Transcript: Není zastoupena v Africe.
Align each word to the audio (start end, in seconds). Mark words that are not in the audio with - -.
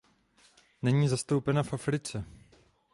Není 0.81 1.07
zastoupena 1.07 1.63
v 1.63 1.73
Africe. 1.73 2.23